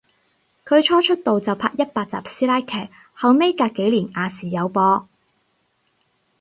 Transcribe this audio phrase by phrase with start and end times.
[0.65, 5.07] 佢初出道就拍一百集師奶劇，後尾隔幾年亞視有播